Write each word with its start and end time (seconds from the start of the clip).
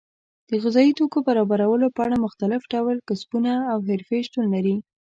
د 0.49 0.51
غذایي 0.63 0.91
توکو 0.99 1.17
برابرولو 1.27 1.87
په 1.95 2.01
اړه 2.05 2.23
مختلف 2.25 2.61
ډول 2.73 2.97
کسبونه 3.09 3.51
او 3.71 3.77
حرفې 3.87 4.19
شتون 4.27 4.45
لري. 4.55 4.75